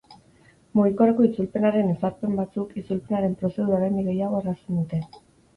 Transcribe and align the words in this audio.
Mugikorreko 0.77 1.25
itzulpenaren 1.27 1.91
ezarpen 1.95 2.33
batzuk 2.39 2.71
itzulpenaren 2.83 3.37
prozedura 3.43 3.79
oraindik 3.81 4.09
gehiago 4.13 4.41
errazten 4.45 4.83
dute. 4.83 5.07